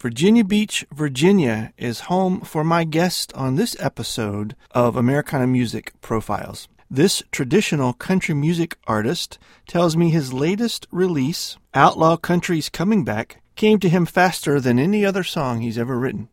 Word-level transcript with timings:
Virginia 0.00 0.44
Beach, 0.44 0.86
Virginia 0.94 1.72
is 1.76 2.02
home 2.02 2.40
for 2.42 2.62
my 2.62 2.84
guest 2.84 3.32
on 3.34 3.56
this 3.56 3.74
episode 3.80 4.54
of 4.70 4.94
Americana 4.94 5.48
Music 5.48 5.92
Profiles. 6.00 6.68
This 6.88 7.20
traditional 7.32 7.94
country 7.94 8.32
music 8.32 8.78
artist 8.86 9.40
tells 9.66 9.96
me 9.96 10.10
his 10.10 10.32
latest 10.32 10.86
release, 10.92 11.56
Outlaw 11.74 12.16
Country's 12.16 12.68
Coming 12.68 13.02
Back, 13.04 13.42
came 13.56 13.80
to 13.80 13.88
him 13.88 14.06
faster 14.06 14.60
than 14.60 14.78
any 14.78 15.04
other 15.04 15.24
song 15.24 15.62
he's 15.62 15.76
ever 15.76 15.98
written. 15.98 16.28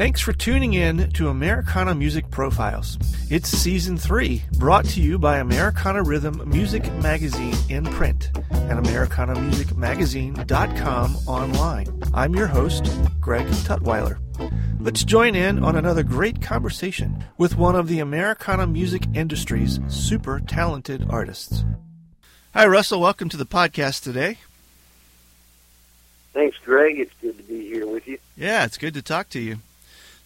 Thanks 0.00 0.22
for 0.22 0.32
tuning 0.32 0.72
in 0.72 1.10
to 1.10 1.28
Americana 1.28 1.94
Music 1.94 2.30
Profiles. 2.30 2.96
It's 3.28 3.50
season 3.50 3.98
three, 3.98 4.42
brought 4.56 4.86
to 4.86 5.02
you 5.02 5.18
by 5.18 5.40
Americana 5.40 6.02
Rhythm 6.02 6.42
Music 6.48 6.90
Magazine 6.94 7.54
in 7.68 7.84
print 7.84 8.30
and 8.50 8.82
AmericanaMusicMagazine.com 8.82 11.16
online. 11.26 12.02
I'm 12.14 12.34
your 12.34 12.46
host, 12.46 12.90
Greg 13.20 13.46
Tutwiler. 13.48 14.18
Let's 14.80 15.04
join 15.04 15.34
in 15.34 15.62
on 15.62 15.76
another 15.76 16.02
great 16.02 16.40
conversation 16.40 17.22
with 17.36 17.58
one 17.58 17.76
of 17.76 17.86
the 17.86 17.98
Americana 17.98 18.66
music 18.66 19.02
industry's 19.12 19.80
super 19.88 20.40
talented 20.40 21.10
artists. 21.10 21.62
Hi, 22.54 22.66
Russell. 22.66 23.02
Welcome 23.02 23.28
to 23.28 23.36
the 23.36 23.44
podcast 23.44 24.02
today. 24.02 24.38
Thanks, 26.32 26.56
Greg. 26.64 26.98
It's 26.98 27.12
good 27.20 27.36
to 27.36 27.42
be 27.42 27.66
here 27.66 27.86
with 27.86 28.08
you. 28.08 28.16
Yeah, 28.34 28.64
it's 28.64 28.78
good 28.78 28.94
to 28.94 29.02
talk 29.02 29.28
to 29.28 29.38
you. 29.38 29.58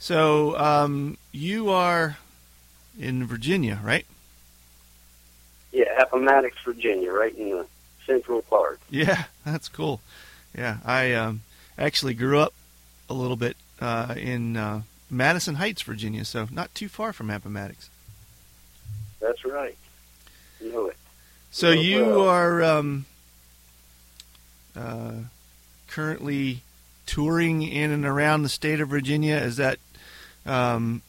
So 0.04 0.54
um, 0.58 1.16
you 1.32 1.70
are 1.70 2.18
in 3.00 3.26
Virginia, 3.26 3.80
right? 3.82 4.04
Yeah, 5.72 5.98
Appomattox, 5.98 6.58
Virginia, 6.62 7.10
right 7.10 7.34
in 7.34 7.48
the 7.48 7.66
central 8.04 8.42
part. 8.42 8.80
Yeah, 8.90 9.24
that's 9.46 9.70
cool. 9.70 10.02
Yeah, 10.54 10.76
I 10.84 11.14
um, 11.14 11.40
actually 11.78 12.12
grew 12.12 12.38
up 12.38 12.52
a 13.08 13.14
little 13.14 13.38
bit 13.38 13.56
uh, 13.80 14.14
in 14.18 14.58
uh, 14.58 14.82
Madison 15.08 15.54
Heights, 15.54 15.80
Virginia, 15.80 16.26
so 16.26 16.48
not 16.50 16.74
too 16.74 16.90
far 16.90 17.14
from 17.14 17.30
Appomattox. 17.30 17.88
That's 19.20 19.42
right. 19.46 19.78
You 20.60 20.70
know 20.70 20.86
it. 20.88 20.98
So 21.50 21.70
you 21.70 22.04
well. 22.04 22.28
are 22.28 22.62
um, 22.62 23.06
uh, 24.76 25.14
currently 25.88 26.60
touring 27.06 27.62
in 27.62 27.90
and 27.90 28.04
around 28.04 28.42
the 28.42 28.50
state 28.50 28.82
of 28.82 28.90
Virginia. 28.90 29.36
Is 29.36 29.56
that 29.56 29.78
um, 30.46 31.02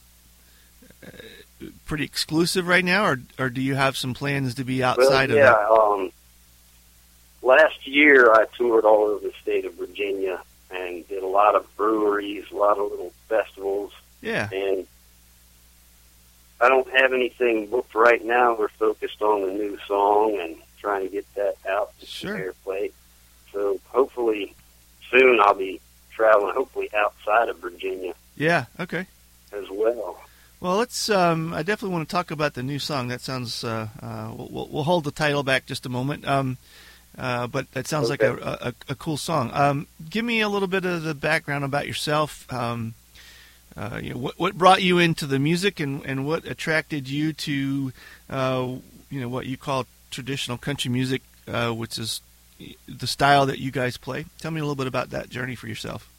pretty 1.84 2.04
exclusive 2.04 2.66
right 2.66 2.84
now, 2.84 3.04
or 3.04 3.20
or 3.38 3.50
do 3.50 3.60
you 3.60 3.74
have 3.74 3.96
some 3.96 4.14
plans 4.14 4.54
to 4.56 4.64
be 4.64 4.82
outside 4.82 5.30
well, 5.30 5.38
yeah, 5.38 5.50
of 5.50 5.56
that? 5.56 5.70
Um, 5.70 6.12
last 7.42 7.86
year 7.86 8.32
I 8.32 8.46
toured 8.56 8.84
all 8.84 9.04
over 9.04 9.26
the 9.26 9.32
state 9.42 9.64
of 9.64 9.74
Virginia 9.74 10.42
and 10.70 11.06
did 11.08 11.22
a 11.22 11.26
lot 11.26 11.54
of 11.54 11.76
breweries, 11.76 12.44
a 12.50 12.56
lot 12.56 12.78
of 12.78 12.90
little 12.90 13.12
festivals. 13.28 13.92
Yeah. 14.20 14.48
And 14.52 14.86
I 16.60 16.68
don't 16.68 16.90
have 16.90 17.12
anything 17.12 17.68
booked 17.68 17.94
right 17.94 18.24
now. 18.24 18.56
We're 18.58 18.68
focused 18.68 19.22
on 19.22 19.42
the 19.42 19.52
new 19.52 19.78
song 19.86 20.38
and 20.40 20.56
trying 20.80 21.04
to 21.04 21.08
get 21.08 21.34
that 21.34 21.56
out 21.68 21.98
to 22.00 22.06
sure. 22.06 22.36
airplay. 22.36 22.92
So 23.52 23.78
hopefully 23.88 24.54
soon 25.10 25.38
I'll 25.40 25.54
be 25.54 25.80
traveling, 26.10 26.54
hopefully 26.54 26.90
outside 26.96 27.48
of 27.48 27.58
Virginia. 27.58 28.14
Yeah. 28.36 28.64
Okay 28.80 29.06
as 29.52 29.68
well. 29.70 30.18
Well, 30.60 30.76
let's. 30.76 31.10
Um, 31.10 31.52
I 31.52 31.62
definitely 31.62 31.94
want 31.94 32.08
to 32.08 32.12
talk 32.12 32.30
about 32.30 32.54
the 32.54 32.62
new 32.62 32.78
song. 32.78 33.08
That 33.08 33.20
sounds. 33.20 33.62
Uh, 33.62 33.88
uh, 34.02 34.32
we'll, 34.34 34.68
we'll, 34.70 34.84
hold 34.84 35.04
the 35.04 35.10
title 35.10 35.42
back 35.42 35.66
just 35.66 35.84
a 35.84 35.90
moment. 35.90 36.26
Um, 36.26 36.56
uh, 37.18 37.46
but 37.46 37.70
that 37.72 37.86
sounds 37.86 38.10
okay. 38.10 38.28
like 38.28 38.40
a, 38.40 38.68
a, 38.68 38.92
a, 38.92 38.94
cool 38.94 39.16
song. 39.16 39.50
Um, 39.54 39.86
give 40.08 40.24
me 40.24 40.40
a 40.42 40.48
little 40.48 40.68
bit 40.68 40.84
of 40.84 41.02
the 41.02 41.14
background 41.14 41.64
about 41.64 41.86
yourself. 41.86 42.50
Um, 42.52 42.94
uh, 43.76 44.00
you 44.02 44.10
know, 44.10 44.18
what, 44.18 44.38
what 44.38 44.56
brought 44.56 44.82
you 44.82 44.98
into 44.98 45.26
the 45.26 45.38
music, 45.38 45.80
and, 45.80 46.04
and 46.04 46.26
what 46.26 46.46
attracted 46.46 47.08
you 47.08 47.32
to, 47.32 47.92
uh, 48.30 48.68
you 49.10 49.20
know, 49.20 49.28
what 49.28 49.46
you 49.46 49.56
call 49.56 49.86
traditional 50.10 50.56
country 50.56 50.90
music, 50.90 51.22
uh, 51.48 51.70
which 51.70 51.98
is 51.98 52.20
the 52.88 53.06
style 53.06 53.46
that 53.46 53.58
you 53.58 53.70
guys 53.70 53.96
play. 53.98 54.24
Tell 54.40 54.50
me 54.50 54.60
a 54.60 54.62
little 54.62 54.76
bit 54.76 54.86
about 54.86 55.10
that 55.10 55.28
journey 55.28 55.54
for 55.54 55.68
yourself. 55.68 56.10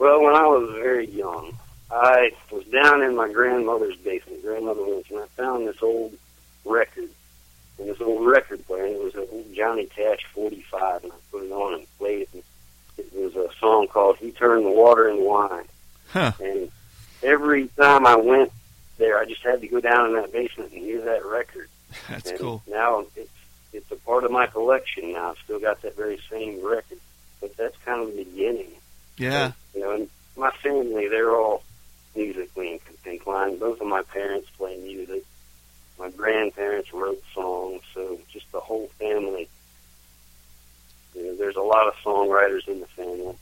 Well, 0.00 0.22
when 0.22 0.34
I 0.34 0.46
was 0.46 0.70
very 0.70 1.06
young, 1.10 1.52
I 1.90 2.32
was 2.50 2.64
down 2.64 3.02
in 3.02 3.14
my 3.14 3.30
grandmother's 3.30 3.96
basement, 3.96 4.42
grandmother 4.42 4.80
Lynch, 4.80 5.10
and 5.10 5.20
I 5.20 5.26
found 5.36 5.68
this 5.68 5.82
old 5.82 6.14
record 6.64 7.10
in 7.78 7.86
this 7.86 8.00
old 8.00 8.26
record 8.26 8.66
player, 8.66 8.86
and 8.86 8.94
it 8.94 9.02
was 9.04 9.14
a 9.14 9.28
old 9.28 9.52
Johnny 9.54 9.84
Cash 9.84 10.24
45, 10.32 11.04
and 11.04 11.12
I 11.12 11.16
put 11.30 11.44
it 11.44 11.52
on 11.52 11.74
and 11.74 11.98
played 11.98 12.22
it. 12.22 12.28
And 12.32 12.42
it 12.96 13.14
was 13.14 13.36
a 13.36 13.50
song 13.58 13.88
called 13.88 14.16
"He 14.16 14.30
Turned 14.32 14.64
the 14.64 14.70
Water 14.70 15.06
into 15.06 15.22
Wine." 15.22 15.64
Huh. 16.08 16.32
And 16.40 16.70
every 17.22 17.68
time 17.68 18.06
I 18.06 18.16
went 18.16 18.52
there, 18.96 19.18
I 19.18 19.26
just 19.26 19.42
had 19.42 19.60
to 19.60 19.68
go 19.68 19.80
down 19.80 20.06
in 20.06 20.14
that 20.14 20.32
basement 20.32 20.72
and 20.72 20.80
hear 20.80 21.02
that 21.02 21.26
record. 21.26 21.68
That's 22.08 22.30
and 22.30 22.38
cool. 22.40 22.62
Now 22.66 23.04
it's 23.16 23.30
it's 23.74 23.92
a 23.92 23.96
part 23.96 24.24
of 24.24 24.30
my 24.30 24.46
collection. 24.46 25.12
Now 25.12 25.32
I've 25.32 25.38
still 25.44 25.60
got 25.60 25.82
that 25.82 25.94
very 25.94 26.18
same 26.30 26.64
record, 26.64 27.00
but 27.42 27.54
that's 27.58 27.76
kind 27.84 28.00
of 28.00 28.16
the 28.16 28.24
beginning. 28.24 28.70
Yeah. 29.18 29.52
You 29.74 29.80
know, 29.80 29.90
and 29.92 30.10
my 30.36 30.50
family, 30.50 31.08
they're 31.08 31.34
all 31.34 31.62
musically 32.14 32.80
inclined. 33.04 33.60
Both 33.60 33.80
of 33.80 33.86
my 33.86 34.02
parents 34.02 34.48
play 34.56 34.76
music. 34.78 35.24
My 35.98 36.10
grandparents 36.10 36.92
wrote 36.92 37.22
songs, 37.34 37.82
so 37.94 38.18
just 38.32 38.50
the 38.52 38.60
whole 38.60 38.88
family. 38.98 39.48
You 41.14 41.26
know, 41.26 41.36
there's 41.36 41.56
a 41.56 41.62
lot 41.62 41.88
of 41.88 41.94
songwriters 41.96 42.66
in 42.68 42.80
the 42.80 42.86
family. 42.86 43.36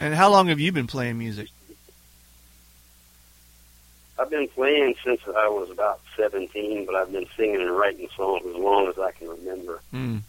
And 0.00 0.14
how 0.14 0.30
long 0.30 0.48
have 0.48 0.58
you 0.58 0.72
been 0.72 0.86
playing 0.86 1.18
music? 1.18 1.48
I've 4.18 4.30
been 4.30 4.48
playing 4.48 4.96
since 5.02 5.20
I 5.26 5.48
was 5.48 5.70
about 5.70 6.00
17, 6.16 6.84
but 6.84 6.94
I've 6.94 7.12
been 7.12 7.26
singing 7.36 7.60
and 7.60 7.70
writing 7.70 8.08
songs 8.14 8.44
as 8.46 8.54
long 8.54 8.88
as 8.88 8.98
I 8.98 9.12
can 9.12 9.28
remember. 9.28 9.80
Mm. 9.94 10.20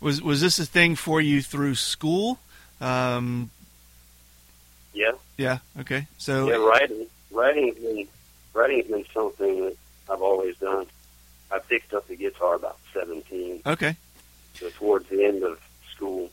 Was 0.00 0.22
was 0.22 0.40
this 0.40 0.58
a 0.58 0.64
thing 0.66 0.96
for 0.96 1.20
you 1.20 1.42
through 1.42 1.74
school? 1.74 2.38
Um, 2.84 3.50
yeah. 4.92 5.12
Yeah. 5.38 5.58
Okay. 5.80 6.06
So 6.18 6.48
yeah, 6.48 6.56
writing 6.56 7.06
writing's 7.30 7.76
been 7.76 8.06
writing's 8.52 8.86
been 8.86 9.04
something 9.12 9.64
that 9.64 9.76
I've 10.10 10.22
always 10.22 10.56
done. 10.58 10.86
I 11.50 11.58
picked 11.60 11.94
up 11.94 12.06
the 12.08 12.16
guitar 12.16 12.54
about 12.54 12.78
seventeen. 12.92 13.62
Okay. 13.64 13.96
So 14.54 14.68
towards 14.70 15.08
the 15.08 15.24
end 15.24 15.42
of 15.42 15.58
school. 15.90 16.30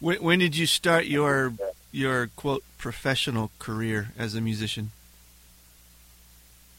When, 0.00 0.22
when 0.22 0.38
did 0.40 0.56
you 0.56 0.66
start 0.66 1.06
your 1.06 1.54
your 1.92 2.28
quote 2.34 2.64
professional 2.78 3.50
career 3.60 4.08
as 4.18 4.34
a 4.34 4.40
musician? 4.40 4.90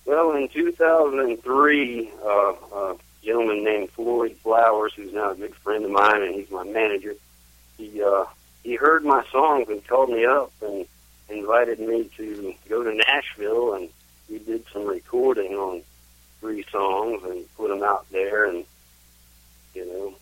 Well, 0.06 0.34
in 0.34 0.50
2003, 0.50 2.12
uh, 2.22 2.28
a 2.28 2.96
gentleman 3.24 3.64
named 3.64 3.90
Floyd 3.92 4.36
Flowers, 4.44 4.94
who's 4.94 5.14
now 5.14 5.32
a 5.32 5.36
good 5.36 5.56
friend 5.56 5.86
of 5.86 5.92
mine, 5.92 6.22
and 6.24 6.36
he's 6.36 6.52
my 6.52 6.66
manager, 6.66 7.16
he 7.78 8.04
uh, 8.04 8.26
he 8.64 8.76
heard 8.76 9.04
my 9.04 9.24
songs 9.32 9.68
and 9.70 9.86
called 9.86 10.10
me 10.10 10.26
up 10.26 10.52
and 10.62 10.86
invited 11.30 11.80
me 11.80 12.10
to 12.18 12.54
go 12.70 12.84
to 12.84 12.94
Nashville, 12.94 13.74
and 13.74 13.90
we 14.30 14.40
did 14.40 14.66
some 14.72 14.86
recording 14.86 15.54
on 15.54 15.82
three 16.40 16.66
songs 16.72 17.24
and 17.24 17.46
put 17.56 17.70
them 17.70 17.84
out 17.84 18.06
there, 18.12 18.46
and 18.46 18.66
you 19.74 19.86
know, 19.86 20.14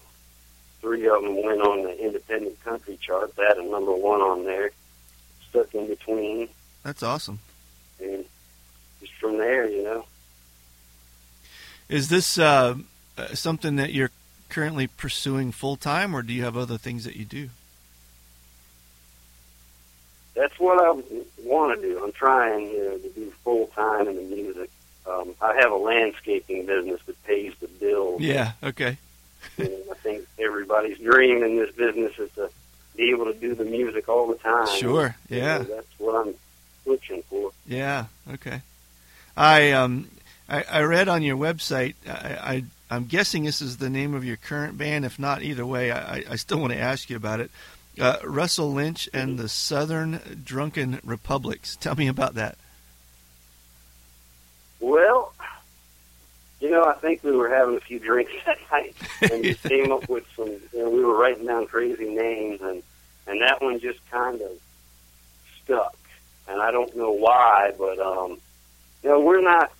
three 0.79 1.07
of 1.07 1.21
them 1.21 1.43
went 1.43 1.61
on 1.61 1.83
the 1.83 2.03
independent 2.03 2.61
country 2.63 2.97
chart. 3.01 3.35
That 3.35 3.57
and 3.57 3.69
number 3.69 3.93
one 3.93 4.21
on 4.21 4.45
there, 4.45 4.71
stuck 5.49 5.73
in 5.75 5.87
between. 5.87 6.49
That's 6.83 7.03
awesome. 7.03 7.39
And 7.99 8.25
just 8.99 9.13
from 9.13 9.37
there, 9.37 9.69
you 9.69 9.83
know. 9.83 10.05
Is 11.89 12.09
this 12.09 12.37
uh, 12.37 12.75
something 13.33 13.75
that 13.75 13.93
you're 13.93 14.11
currently 14.49 14.87
pursuing 14.87 15.51
full 15.51 15.75
time, 15.75 16.15
or 16.15 16.21
do 16.21 16.33
you 16.33 16.43
have 16.43 16.57
other 16.57 16.77
things 16.77 17.03
that 17.03 17.15
you 17.15 17.25
do? 17.25 17.49
That's 20.33 20.57
what 20.59 20.79
I 20.79 20.91
want 21.43 21.79
to 21.79 21.87
do. 21.87 22.03
I'm 22.03 22.11
trying, 22.11 22.67
you 22.67 22.83
know, 22.83 22.97
to 22.97 23.09
do 23.09 23.31
full 23.43 23.67
time 23.67 24.07
in 24.07 24.15
the 24.15 24.35
music. 24.35 24.69
Um, 25.05 25.33
I 25.41 25.55
have 25.55 25.71
a 25.71 25.77
landscaping 25.77 26.65
business 26.65 27.01
that 27.05 27.21
pays 27.23 27.53
the 27.59 27.67
bills. 27.67 28.21
Yeah. 28.21 28.53
Okay. 28.63 28.97
I 29.59 29.93
think 30.03 30.25
everybody's 30.39 30.99
dream 30.99 31.43
in 31.43 31.57
this 31.57 31.71
business 31.75 32.17
is 32.19 32.29
to 32.35 32.49
be 32.95 33.09
able 33.09 33.25
to 33.25 33.33
do 33.33 33.55
the 33.55 33.65
music 33.65 34.07
all 34.07 34.27
the 34.27 34.35
time. 34.35 34.67
Sure. 34.77 35.15
Yeah. 35.29 35.59
You 35.59 35.67
know, 35.67 35.75
that's 35.75 35.99
what 35.99 36.27
I'm 36.27 36.35
looking 36.85 37.23
for. 37.23 37.51
Yeah. 37.67 38.05
Okay. 38.33 38.61
I 39.35 39.71
um 39.71 40.09
I, 40.47 40.63
I 40.63 40.81
read 40.81 41.07
on 41.07 41.23
your 41.23 41.37
website. 41.37 41.95
I, 42.07 42.55
I 42.55 42.63
I'm 42.89 43.05
guessing 43.05 43.45
this 43.45 43.61
is 43.61 43.77
the 43.77 43.89
name 43.89 44.13
of 44.13 44.25
your 44.25 44.37
current 44.37 44.77
band. 44.77 45.05
If 45.05 45.17
not, 45.17 45.41
either 45.41 45.65
way, 45.65 45.91
I, 45.91 46.23
I 46.29 46.35
still 46.35 46.59
want 46.59 46.73
to 46.73 46.79
ask 46.79 47.09
you 47.09 47.15
about 47.15 47.39
it. 47.39 47.49
Uh, 47.99 48.17
Russell 48.23 48.71
Lynch 48.71 49.09
and 49.13 49.37
the 49.37 49.49
Southern 49.49 50.41
Drunken 50.43 50.99
Republics. 51.03 51.75
Tell 51.75 51.95
me 51.95 52.07
about 52.07 52.35
that. 52.35 52.57
Well, 54.79 55.33
You 56.61 56.69
know, 56.69 56.85
I 56.85 56.93
think 56.93 57.23
we 57.23 57.31
were 57.35 57.49
having 57.49 57.75
a 57.75 57.79
few 57.79 57.99
drinks 57.99 58.31
that 58.45 58.57
night 58.71 58.95
and 59.21 59.43
just 59.43 59.63
came 59.67 59.91
up 59.91 60.07
with 60.07 60.25
some. 60.35 60.49
You 60.73 60.83
know, 60.83 60.89
we 60.89 61.03
were 61.03 61.17
writing 61.17 61.45
down 61.47 61.65
crazy 61.67 62.07
names, 62.09 62.61
and 62.61 62.83
and 63.27 63.41
that 63.41 63.61
one 63.61 63.79
just 63.79 63.99
kind 64.11 64.39
of 64.41 64.51
stuck. 65.63 65.95
And 66.47 66.61
I 66.61 66.71
don't 66.71 66.95
know 66.95 67.11
why, 67.11 67.71
but 67.77 67.99
um, 67.99 68.39
you 69.03 69.09
know, 69.09 69.19
we're 69.19 69.41
not 69.41 69.71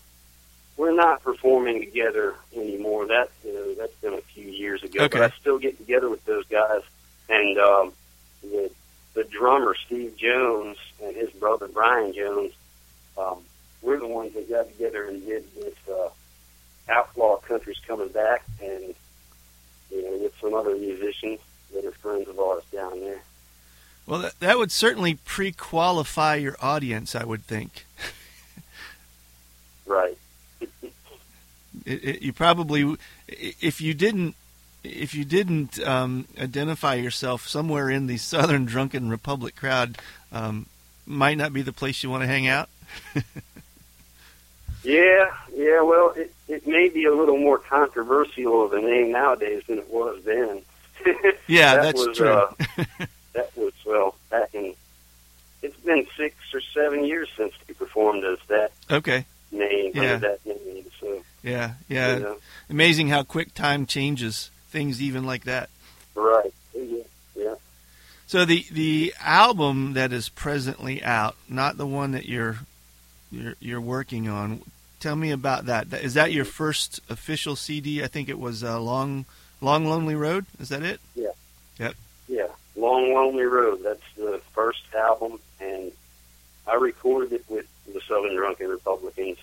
we're 0.77 0.93
not 0.93 1.21
performing 1.23 1.79
together 1.79 2.35
anymore. 2.55 3.07
That 3.07 3.29
you 3.45 3.53
know, 3.53 3.73
that's 3.75 3.93
been 3.95 4.13
a 4.13 4.21
few 4.21 4.49
years 4.49 4.83
ago. 4.83 5.03
Okay. 5.03 5.19
But 5.19 5.31
I 5.31 5.35
still 5.37 5.59
get 5.59 5.77
together 5.77 6.09
with 6.09 6.25
those 6.25 6.45
guys, 6.47 6.81
and 7.29 7.57
um, 7.59 7.93
the 8.41 8.71
the 9.13 9.23
drummer 9.25 9.75
Steve 9.85 10.15
Jones 10.15 10.77
and 11.03 11.15
his 11.15 11.29
brother 11.31 11.67
Brian 11.67 12.13
Jones. 12.13 12.53
Um, 13.17 13.39
we're 13.81 13.99
the 13.99 14.07
ones 14.07 14.33
that 14.33 14.49
got 14.49 14.69
together 14.71 15.05
and 15.05 15.25
did 15.25 15.43
this 15.55 15.75
uh, 15.91 16.09
outlaw 16.89 17.37
country's 17.37 17.79
coming 17.85 18.09
back, 18.09 18.45
and 18.61 18.93
you 19.91 20.03
know, 20.03 20.17
with 20.23 20.33
some 20.39 20.53
other 20.53 20.75
musicians 20.75 21.39
that 21.73 21.85
are 21.85 21.91
friends 21.91 22.27
of 22.29 22.39
ours 22.39 22.63
down 22.71 22.99
there. 22.99 23.21
Well, 24.07 24.19
that, 24.21 24.39
that 24.39 24.57
would 24.57 24.71
certainly 24.71 25.15
pre-qualify 25.15 26.35
your 26.35 26.55
audience, 26.59 27.15
I 27.15 27.23
would 27.23 27.45
think. 27.45 27.85
Right. 29.85 30.17
It, 31.85 32.03
it, 32.03 32.21
you 32.21 32.31
probably, 32.31 32.97
if 33.27 33.81
you 33.81 33.95
didn't, 33.95 34.35
if 34.83 35.13
you 35.13 35.25
didn't 35.25 35.79
um, 35.85 36.25
identify 36.39 36.95
yourself 36.95 37.47
somewhere 37.47 37.89
in 37.89 38.07
the 38.07 38.17
Southern 38.17 38.65
Drunken 38.65 39.09
Republic 39.09 39.55
crowd, 39.55 39.97
um, 40.31 40.65
might 41.05 41.37
not 41.37 41.53
be 41.53 41.61
the 41.61 41.73
place 41.73 42.03
you 42.03 42.09
want 42.09 42.23
to 42.23 42.27
hang 42.27 42.47
out. 42.47 42.69
Yeah, 44.83 45.31
yeah. 45.55 45.81
Well, 45.81 46.13
it 46.15 46.33
it 46.47 46.67
may 46.67 46.89
be 46.89 47.05
a 47.05 47.13
little 47.13 47.37
more 47.37 47.59
controversial 47.59 48.65
of 48.65 48.73
a 48.73 48.81
name 48.81 49.11
nowadays 49.11 49.63
than 49.67 49.77
it 49.77 49.89
was 49.89 50.23
then. 50.23 50.61
Yeah, 51.47 51.75
that 51.75 51.81
that's 51.83 52.07
was, 52.07 52.17
true. 52.17 52.29
Uh, 52.29 52.53
that 53.33 53.55
was 53.57 53.73
well 53.85 54.15
back 54.29 54.53
in. 54.53 54.73
It's 55.61 55.75
been 55.81 56.07
six 56.17 56.35
or 56.53 56.61
seven 56.73 57.03
years 57.05 57.27
since 57.35 57.53
we 57.67 57.73
performed 57.73 58.23
as 58.23 58.37
that 58.47 58.71
okay. 58.89 59.25
name 59.51 59.91
Yeah. 59.95 60.17
that 60.17 60.45
name. 60.45 60.85
So 60.99 61.23
Yeah, 61.43 61.73
yeah. 61.89 62.13
you 62.15 62.23
know, 62.23 62.37
Amazing 62.69 63.09
how 63.09 63.23
quick 63.23 63.53
time 63.53 63.85
changes 63.85 64.49
things, 64.71 65.01
even 65.01 65.25
like 65.25 65.43
that. 65.43 65.69
right. 66.15 66.53
Yeah, 66.73 67.03
yeah. 67.35 67.55
So 68.27 68.45
the 68.45 68.65
the 68.71 69.13
album 69.21 69.93
that 69.93 70.11
is 70.13 70.29
presently 70.29 71.03
out, 71.03 71.35
not 71.49 71.77
the 71.77 71.85
one 71.85 72.11
that 72.11 72.25
you're 72.25 72.59
you're 73.31 73.55
you're 73.59 73.81
working 73.81 74.27
on. 74.27 74.61
Tell 74.99 75.15
me 75.15 75.31
about 75.31 75.65
that. 75.65 75.89
That- 75.89 76.03
Is 76.03 76.13
that 76.15 76.31
your 76.31 76.45
first 76.45 76.99
official 77.09 77.55
CD? 77.55 78.03
I 78.03 78.07
think 78.07 78.29
it 78.29 78.39
was 78.39 78.63
uh, 78.63 78.79
Long 78.79 79.25
Long 79.59 79.85
Lonely 79.85 80.15
Road. 80.15 80.45
Is 80.59 80.69
that 80.69 80.83
it? 80.83 80.99
Yeah. 81.15 81.29
Yep. 81.79 81.95
Yeah, 82.27 82.47
Long 82.75 83.13
Lonely 83.13 83.43
Road. 83.43 83.81
That's 83.83 84.01
the 84.15 84.39
first 84.53 84.83
album, 84.95 85.39
and 85.59 85.91
I 86.67 86.75
recorded 86.75 87.33
it 87.33 87.45
with 87.49 87.65
the 87.91 87.99
Southern 88.07 88.35
Drunken 88.35 88.69
Republicans 88.69 89.37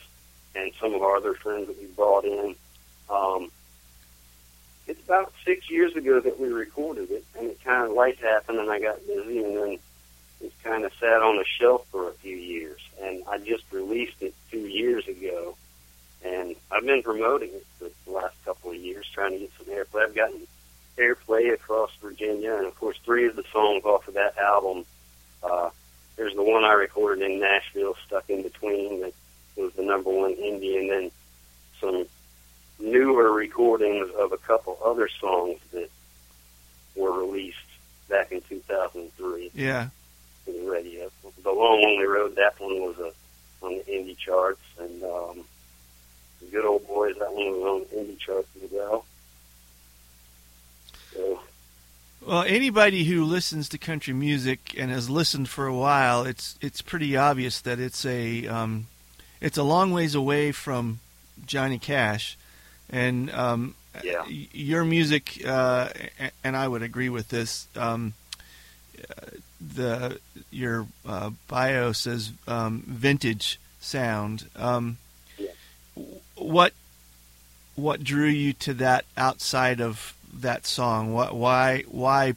and 0.54 0.72
some 0.80 0.94
of 0.94 1.02
our 1.02 1.16
other 1.16 1.34
friends 1.34 1.66
that 1.66 1.78
we 1.78 1.86
brought 1.88 2.24
in. 2.24 2.54
Um, 3.10 3.50
it's 4.88 5.04
about 5.04 5.32
six 5.44 5.70
years 5.70 5.94
ago 5.94 6.18
that 6.18 6.40
we 6.40 6.48
recorded 6.48 7.10
it, 7.10 7.24
and 7.38 7.50
it 7.50 7.62
kind 7.62 7.84
of 7.84 7.92
life 7.92 8.18
happened, 8.20 8.58
and 8.58 8.70
I 8.70 8.80
got 8.80 9.06
busy, 9.06 9.44
and 9.44 9.56
then 9.56 9.78
it 10.40 10.52
kind 10.64 10.84
of 10.84 10.92
sat 10.98 11.22
on 11.22 11.36
the 11.36 11.44
shelf 11.44 11.86
for 11.90 12.08
a 12.08 12.12
few 12.14 12.36
years, 12.36 12.80
and 13.02 13.22
I 13.28 13.38
just 13.38 13.64
released 13.70 14.22
it 14.22 14.34
two 14.50 14.66
years 14.66 15.06
ago, 15.06 15.56
and 16.24 16.56
I've 16.70 16.86
been 16.86 17.02
promoting 17.02 17.50
it 17.50 17.66
for 17.78 17.90
the 18.06 18.10
last 18.10 18.34
couple 18.44 18.70
of 18.70 18.76
years, 18.76 19.06
trying 19.12 19.32
to 19.32 19.38
get 19.38 19.50
some 19.58 19.66
airplay. 19.66 20.04
I've 20.04 20.14
gotten 20.14 20.46
airplay 20.96 21.52
across 21.52 21.90
Virginia, 22.00 22.54
and 22.54 22.66
of 22.66 22.74
course, 22.78 22.96
three 23.04 23.26
of 23.26 23.36
the 23.36 23.44
songs 23.52 23.84
off 23.84 24.08
of 24.08 24.14
that 24.14 24.38
album. 24.38 24.84
Uh, 25.42 25.70
there's 26.16 26.34
the 26.34 26.42
one 26.42 26.64
I 26.64 26.72
recorded 26.72 27.30
in 27.30 27.38
Nashville, 27.38 27.94
"Stuck 28.06 28.28
in 28.30 28.42
Between," 28.42 29.00
that 29.02 29.12
was 29.56 29.72
the 29.74 29.82
number 29.82 30.10
one 30.10 30.34
indie, 30.34 30.78
and 30.78 30.90
then 30.90 31.10
some 31.80 32.06
newer 32.78 33.32
recordings 33.32 34.08
of 34.18 34.32
a 34.32 34.36
couple 34.38 34.78
other 34.84 35.08
songs 35.20 35.58
that 35.72 35.90
were 36.94 37.12
released 37.12 37.56
back 38.08 38.32
in 38.32 38.40
2003 38.42 39.50
Yeah. 39.54 39.88
to 40.46 40.52
the 40.52 40.70
radio. 40.70 41.10
The 41.42 41.50
Long 41.52 41.82
Lonely 41.82 42.06
Road, 42.06 42.36
that 42.36 42.58
one 42.60 42.80
was 42.82 42.96
a, 42.98 43.12
on 43.64 43.76
the 43.78 43.84
indie 43.84 44.16
charts, 44.16 44.60
and 44.78 45.02
um, 45.02 45.44
the 46.40 46.46
Good 46.50 46.64
Old 46.64 46.86
Boys, 46.86 47.14
that 47.18 47.32
one 47.32 47.50
was 47.52 47.62
on 47.62 47.80
the 47.90 47.96
indie 48.12 48.18
charts 48.18 48.48
as 48.64 48.70
well. 48.70 49.04
So, 51.14 51.40
Well, 52.26 52.42
anybody 52.46 53.04
who 53.04 53.24
listens 53.24 53.68
to 53.70 53.78
country 53.78 54.14
music 54.14 54.74
and 54.78 54.90
has 54.90 55.08
listened 55.10 55.48
for 55.48 55.66
a 55.66 55.74
while, 55.74 56.24
it's 56.24 56.58
it's 56.60 56.82
pretty 56.82 57.16
obvious 57.16 57.60
that 57.62 57.78
it's 57.80 58.04
a 58.04 58.46
um, 58.46 58.86
it's 59.40 59.56
a 59.58 59.62
long 59.62 59.92
ways 59.92 60.14
away 60.14 60.52
from 60.52 61.00
Johnny 61.46 61.78
Cash, 61.78 62.36
and 62.90 63.30
um, 63.32 63.74
Yeah. 64.02 64.24
your 64.28 64.84
music, 64.84 65.42
uh, 65.46 65.88
and 66.44 66.56
I 66.56 66.68
would 66.68 66.82
agree 66.82 67.08
with 67.08 67.28
this. 67.28 67.66
Um, 67.76 68.14
the 69.60 70.20
your 70.50 70.86
uh, 71.06 71.30
bio 71.48 71.92
says 71.92 72.32
um, 72.46 72.82
vintage 72.86 73.58
sound. 73.80 74.48
Um, 74.56 74.98
Yeah. 75.38 75.50
What 76.36 76.72
what 77.74 78.02
drew 78.02 78.26
you 78.28 78.52
to 78.54 78.74
that 78.74 79.04
outside 79.16 79.80
of 79.80 80.14
that 80.32 80.66
song? 80.66 81.12
What 81.12 81.34
why 81.34 81.82
why 81.88 82.34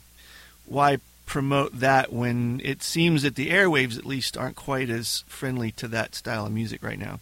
why 0.65 0.97
promote 1.25 1.79
that 1.79 2.11
when 2.11 2.59
it 2.63 2.83
seems 2.83 3.23
that 3.23 3.35
the 3.35 3.49
airwaves 3.49 3.97
at 3.97 4.05
least 4.05 4.37
aren't 4.37 4.55
quite 4.55 4.89
as 4.89 5.23
friendly 5.27 5.71
to 5.71 5.87
that 5.87 6.13
style 6.15 6.45
of 6.45 6.51
music 6.51 6.83
right 6.83 6.99
now? 6.99 7.19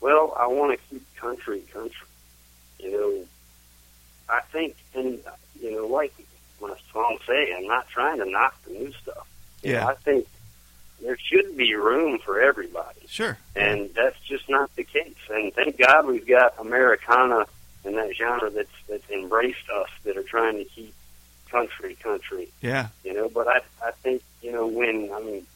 Well, 0.00 0.34
I 0.38 0.46
want 0.46 0.78
to 0.78 0.86
keep 0.88 1.02
country 1.16 1.62
country. 1.72 2.06
You 2.78 2.90
know, 2.92 3.24
I 4.28 4.40
think, 4.52 4.76
and 4.94 5.18
you 5.60 5.72
know, 5.72 5.86
like 5.86 6.12
my 6.60 6.74
songs 6.92 7.20
say, 7.26 7.54
I'm 7.56 7.66
not 7.66 7.88
trying 7.88 8.18
to 8.18 8.30
knock 8.30 8.54
the 8.64 8.72
new 8.72 8.92
stuff. 9.02 9.26
You 9.62 9.72
know, 9.72 9.78
Yeah. 9.80 9.86
I 9.88 9.94
think 9.94 10.26
there 11.02 11.16
should 11.18 11.56
be 11.56 11.74
room 11.74 12.18
for 12.18 12.40
everybody. 12.40 13.00
Sure. 13.08 13.36
and 13.54 13.90
that's 13.94 14.18
just 14.20 14.48
not 14.48 14.74
the 14.76 14.84
case. 14.84 15.14
And 15.30 15.52
thank 15.54 15.78
God 15.78 16.06
we've 16.06 16.26
got 16.26 16.54
Americana 16.58 17.46
and 17.84 17.96
that 17.96 18.14
genre 18.16 18.50
that's 18.50 18.68
that's 18.88 19.08
embraced 19.10 19.68
us 19.70 19.88
that 20.04 20.16
are 20.16 20.22
trying 20.22 20.56
to 20.58 20.64
keep 20.64 20.92
country 21.50 21.94
country. 21.96 22.48
Yeah. 22.60 22.88
You 23.04 23.14
know, 23.14 23.28
but 23.28 23.46
I 23.48 23.60
I 23.82 23.92
think 24.02 24.22
you 24.42 24.52
know 24.52 24.66
when 24.66 25.10
I 25.14 25.20
mean, 25.20 25.46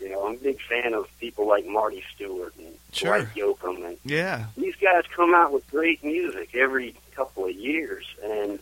you 0.00 0.10
know, 0.10 0.26
I'm 0.26 0.34
a 0.34 0.38
big 0.38 0.60
fan 0.60 0.94
of 0.94 1.06
people 1.18 1.46
like 1.48 1.66
Marty 1.66 2.02
Stuart 2.14 2.54
and 2.58 2.74
Sure. 2.92 3.18
Dwight 3.22 3.34
Yoakam, 3.34 3.84
and 3.86 3.98
Yeah. 4.04 4.46
these 4.56 4.76
guys 4.76 5.04
come 5.14 5.34
out 5.34 5.52
with 5.52 5.68
great 5.70 6.02
music 6.04 6.54
every 6.54 6.94
couple 7.14 7.44
of 7.46 7.54
years, 7.54 8.04
and 8.24 8.58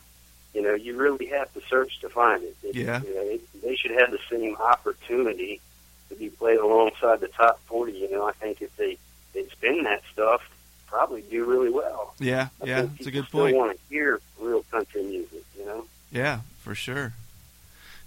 you 0.54 0.62
know, 0.62 0.74
you 0.74 0.96
really 0.96 1.26
have 1.26 1.52
to 1.54 1.60
search 1.68 2.00
to 2.00 2.08
find 2.08 2.42
it. 2.44 2.56
it 2.62 2.76
Yeah. 2.76 3.02
you 3.02 3.14
know, 3.14 3.20
it, 3.22 3.62
they 3.62 3.74
should 3.74 3.90
have 3.92 4.10
the 4.12 4.20
same 4.30 4.54
opportunity 4.56 5.60
to 6.08 6.14
be 6.14 6.28
played 6.30 6.58
alongside 6.58 7.20
the 7.20 7.28
top 7.28 7.60
forty. 7.66 7.92
You 7.92 8.10
know, 8.10 8.24
I 8.26 8.32
think 8.32 8.62
if 8.62 8.74
they 8.76 8.96
they 9.32 9.46
spin 9.48 9.82
that 9.84 10.02
stuff, 10.12 10.42
probably 10.86 11.22
do 11.22 11.44
really 11.44 11.70
well. 11.70 12.14
Yeah. 12.20 12.48
I 12.62 12.66
Yeah. 12.66 12.86
It's 12.98 13.06
a 13.08 13.10
good 13.10 13.26
still 13.26 13.40
point. 13.40 13.56
Want 13.56 13.72
to 13.72 13.78
hear 13.88 14.20
real 14.38 14.62
country 14.70 15.02
music? 15.02 15.42
You 15.58 15.64
know, 15.66 15.86
Yeah, 16.12 16.40
for 16.60 16.74
sure. 16.76 17.14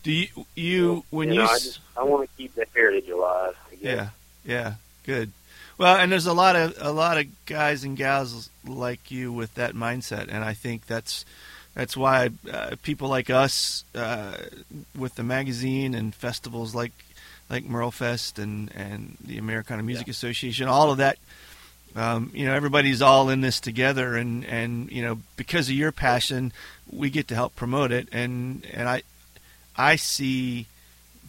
Do 0.04 0.12
you 0.14 0.28
you 0.56 1.04
when 1.10 1.30
you, 1.34 1.36
know, 1.42 1.48
I 1.48 1.54
s- 1.56 1.64
just 1.64 1.80
I 1.98 2.04
want 2.04 2.27
to 2.27 2.27
the 2.58 2.66
heritage 2.74 3.10
alive. 3.10 3.56
Yeah, 3.80 4.10
yeah, 4.44 4.76
good. 5.04 5.32
Well, 5.78 5.98
and 5.98 6.12
there's 6.12 6.26
a 6.26 6.34
lot 6.34 6.56
of 6.56 6.76
a 6.80 6.92
lot 6.92 7.18
of 7.18 7.28
guys 7.46 7.84
and 7.84 7.96
gals 7.96 8.50
like 8.66 9.12
you 9.12 9.32
with 9.32 9.54
that 9.56 9.76
mindset, 9.76 10.28
and 10.30 10.44
I 10.44 10.54
think 10.54 10.88
that's 10.88 11.24
that's 11.76 11.96
why 11.96 12.32
uh, 12.52 12.76
people 12.82 13.08
like 13.08 13.30
us 13.30 13.84
uh, 13.94 14.38
with 14.98 15.16
the 15.16 15.24
magazine 15.24 15.94
and 15.94 16.14
festivals 16.14 16.74
like 16.74 16.94
like 17.50 17.66
Merlefest 17.66 18.42
and 18.42 18.72
and 18.76 19.18
the 19.24 19.38
Americana 19.38 19.84
Music 19.84 20.08
Association, 20.08 20.68
all 20.68 20.92
of 20.92 20.98
that. 20.98 21.18
Um, 21.96 22.32
you 22.34 22.46
know, 22.46 22.54
everybody's 22.54 23.02
all 23.02 23.30
in 23.30 23.42
this 23.42 23.60
together, 23.60 24.16
and 24.16 24.44
and 24.46 24.92
you 24.92 25.04
know, 25.04 25.20
because 25.36 25.70
of 25.70 25.76
your 25.76 25.92
passion, 25.92 26.52
we 26.92 27.10
get 27.10 27.28
to 27.30 27.36
help 27.36 27.56
promote 27.56 27.92
it, 27.92 28.08
and 28.12 28.66
and 28.74 28.90
I 28.90 29.04
I 29.76 29.96
see 29.96 30.66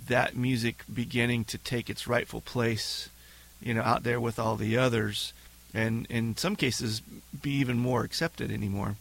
that 0.09 0.37
music 0.37 0.83
beginning 0.93 1.45
to 1.47 1.59
take 1.59 1.89
its 1.89 2.07
rightful 2.07 2.41
place, 2.41 3.09
you 3.63 3.73
know, 3.75 3.83
out 3.83 4.03
there 4.03 4.21
with 4.21 4.39
all 4.39 4.57
the 4.57 4.77
others, 4.77 5.33
and 5.73 6.07
in 6.11 6.37
some 6.37 6.57
cases 6.57 7.01
be 7.01 7.51
even 7.53 7.79
more 7.79 8.03
accepted 8.05 8.51
anymore. 8.51 8.97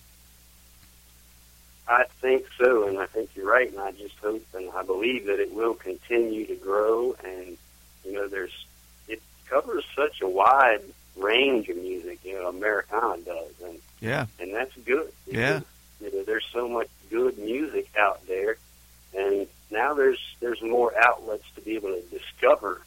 I 1.90 2.04
think 2.22 2.46
so, 2.60 2.88
and 2.88 2.98
I 3.00 3.06
think 3.06 3.30
you're 3.36 3.50
right, 3.50 3.70
and 3.72 3.80
I 3.80 3.92
just 3.92 4.18
hope 4.20 4.44
and 4.54 4.70
I 4.76 4.84
believe 4.84 5.26
that 5.28 5.40
it 5.40 5.54
will 5.54 5.74
continue 5.74 6.46
to 6.48 6.56
grow. 6.56 7.16
And 7.24 7.58
you 8.04 8.12
know, 8.14 8.28
there's 8.28 8.66
it 9.08 9.22
covers 9.48 9.86
such 9.96 10.22
a 10.22 10.28
wide 10.28 10.82
range 11.16 11.70
of 11.70 11.78
music. 11.78 12.20
You 12.26 12.34
know, 12.36 12.50
Americana 12.50 13.18
does, 13.24 13.52
and 13.64 13.80
Yeah. 14.02 14.26
and 14.40 14.54
that's 14.54 14.76
good. 14.86 15.12
Yeah. 15.26 15.62
You 16.02 16.12
know, 16.12 16.24
there's 16.24 16.46
so 16.52 16.68
much 16.68 16.90
good 17.10 17.38
music 17.38 17.88
out 17.98 18.26
there, 18.28 18.58
and 19.18 19.48
now 19.72 19.94
there's 19.94 20.20
there's 20.40 20.62
more 20.62 20.94
outlets 21.00 21.44
to 21.56 21.62
be 21.62 21.76
able 21.76 21.90
to 21.90 22.02
discover 22.10 22.82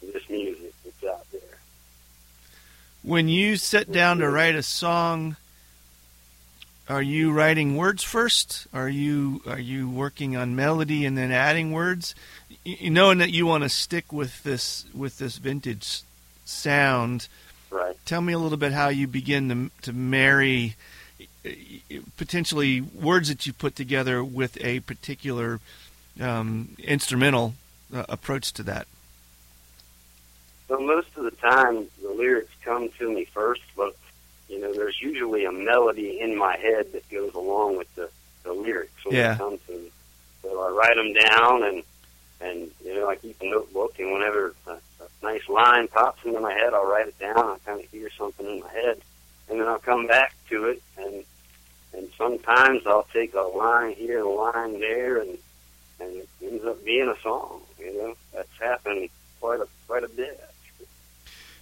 this 0.00 0.28
music 0.28 0.72
that's 0.84 1.04
out 1.04 1.30
there. 1.32 1.40
When 3.02 3.28
you 3.28 3.56
sit 3.56 3.90
down 3.90 4.18
to 4.18 4.28
write 4.28 4.54
a 4.54 4.62
song, 4.62 5.36
are 6.88 7.02
you 7.02 7.32
writing 7.32 7.76
words 7.76 8.02
first? 8.02 8.66
Are 8.72 8.88
you 8.88 9.42
are 9.46 9.58
you 9.58 9.88
working 9.88 10.36
on 10.36 10.56
melody 10.56 11.04
and 11.04 11.16
then 11.16 11.30
adding 11.30 11.72
words? 11.72 12.14
You 12.64 12.90
knowing 12.90 13.18
that 13.18 13.30
you 13.30 13.46
want 13.46 13.64
to 13.64 13.68
stick 13.68 14.12
with 14.12 14.42
this 14.42 14.84
with 14.94 15.18
this 15.18 15.38
vintage 15.38 16.02
sound. 16.44 17.28
Right. 17.70 17.96
Tell 18.04 18.22
me 18.22 18.32
a 18.32 18.38
little 18.38 18.58
bit 18.58 18.72
how 18.72 18.88
you 18.88 19.06
begin 19.06 19.48
to 19.48 19.82
to 19.82 19.92
marry 19.92 20.76
potentially 22.16 22.80
words 22.80 23.28
that 23.28 23.46
you 23.46 23.52
put 23.52 23.76
together 23.76 24.22
with 24.24 24.62
a 24.64 24.80
particular 24.80 25.60
um, 26.20 26.74
instrumental 26.78 27.54
uh, 27.94 28.04
approach 28.08 28.52
to 28.54 28.62
that. 28.64 28.86
So 30.68 30.78
most 30.80 31.08
of 31.16 31.24
the 31.24 31.30
time, 31.30 31.86
the 32.02 32.10
lyrics 32.10 32.50
come 32.62 32.90
to 32.98 33.10
me 33.12 33.24
first, 33.24 33.62
but 33.76 33.94
you 34.48 34.60
know, 34.60 34.72
there's 34.72 35.00
usually 35.00 35.44
a 35.44 35.52
melody 35.52 36.20
in 36.20 36.36
my 36.36 36.56
head 36.56 36.92
that 36.92 37.08
goes 37.10 37.34
along 37.34 37.76
with 37.78 37.92
the 37.94 38.10
the 38.44 38.52
lyrics 38.52 39.04
when 39.04 39.14
Yeah. 39.16 39.32
they 39.34 39.38
come 39.38 39.58
to 39.66 39.72
me. 39.72 39.90
So 40.42 40.60
I 40.60 40.70
write 40.70 40.96
them 40.96 41.12
down, 41.14 41.62
and 41.64 41.82
and 42.40 42.70
you 42.84 42.94
know, 42.94 43.08
I 43.08 43.16
keep 43.16 43.40
a 43.40 43.44
notebook, 43.46 43.98
and 43.98 44.12
whenever 44.12 44.54
a, 44.66 44.70
a 44.72 44.78
nice 45.22 45.48
line 45.48 45.88
pops 45.88 46.24
into 46.24 46.40
my 46.40 46.52
head, 46.52 46.72
I'll 46.74 46.86
write 46.86 47.08
it 47.08 47.18
down. 47.18 47.36
I 47.38 47.56
kind 47.64 47.82
of 47.82 47.90
hear 47.90 48.08
something 48.16 48.46
in 48.46 48.60
my 48.60 48.68
head, 48.70 49.00
and 49.48 49.60
then 49.60 49.66
I'll 49.66 49.78
come 49.78 50.06
back 50.06 50.34
to 50.50 50.66
it, 50.66 50.82
and 50.98 51.24
and 51.94 52.08
sometimes 52.16 52.86
I'll 52.86 53.06
take 53.12 53.34
a 53.34 53.40
line 53.40 53.94
here, 53.94 54.20
a 54.20 54.28
line 54.28 54.78
there, 54.80 55.18
and 55.20 55.38
and 56.00 56.10
it 56.16 56.28
ends 56.42 56.64
up 56.64 56.84
being 56.84 57.08
a 57.08 57.20
song. 57.20 57.60
You 57.78 57.96
know, 57.96 58.14
that's 58.34 58.48
happened 58.60 59.08
quite 59.40 59.60
a 59.60 59.68
quite 59.86 60.04
a 60.04 60.08
bit. 60.08 60.40